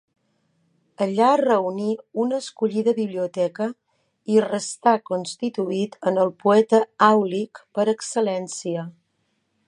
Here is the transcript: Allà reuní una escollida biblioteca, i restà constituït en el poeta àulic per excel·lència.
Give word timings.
Allà 1.05 1.25
reuní 1.41 1.89
una 2.23 2.39
escollida 2.43 2.93
biblioteca, 2.99 3.67
i 4.37 4.41
restà 4.45 4.93
constituït 5.09 5.97
en 6.13 6.17
el 6.23 6.33
poeta 6.45 6.81
àulic 7.09 7.61
per 7.79 7.87
excel·lència. 7.93 8.87